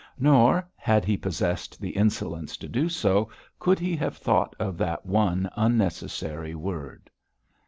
Nor, 0.17 0.67
had 0.75 1.05
he 1.05 1.15
possessed 1.15 1.79
the 1.79 1.91
insolence 1.91 2.57
to 2.57 2.67
do 2.67 2.89
so, 2.89 3.29
could 3.59 3.77
he 3.77 3.95
have 3.97 4.17
thought 4.17 4.55
of 4.57 4.75
that 4.79 5.05
one 5.05 5.47
necessary 5.55 6.55
word. 6.55 7.07